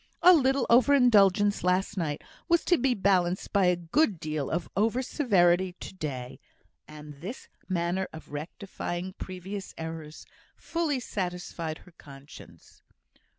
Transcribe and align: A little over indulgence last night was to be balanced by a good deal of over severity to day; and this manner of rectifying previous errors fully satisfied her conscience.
A 0.23 0.33
little 0.33 0.65
over 0.67 0.95
indulgence 0.95 1.63
last 1.63 1.95
night 1.95 2.23
was 2.49 2.65
to 2.65 2.79
be 2.79 2.95
balanced 2.95 3.53
by 3.53 3.65
a 3.67 3.75
good 3.75 4.19
deal 4.19 4.49
of 4.49 4.67
over 4.75 5.03
severity 5.03 5.73
to 5.79 5.93
day; 5.93 6.39
and 6.87 7.21
this 7.21 7.47
manner 7.69 8.07
of 8.11 8.31
rectifying 8.31 9.13
previous 9.19 9.75
errors 9.77 10.25
fully 10.55 10.99
satisfied 10.99 11.77
her 11.85 11.91
conscience. 11.91 12.81